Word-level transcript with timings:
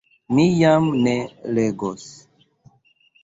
Mi 0.37 0.45
jam 0.61 0.87
ne 1.07 1.13
legos,... 1.57 2.07